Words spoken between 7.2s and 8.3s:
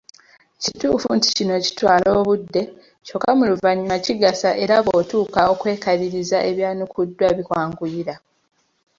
bikwanguyira.